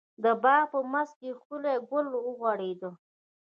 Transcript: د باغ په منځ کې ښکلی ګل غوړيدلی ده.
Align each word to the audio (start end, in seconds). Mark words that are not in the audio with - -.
د 0.23 0.25
باغ 0.43 0.63
په 0.71 0.79
منځ 0.91 1.09
کې 1.19 1.37
ښکلی 1.39 1.73
ګل 1.89 2.05
غوړيدلی 2.35 2.71
ده. 2.81 2.89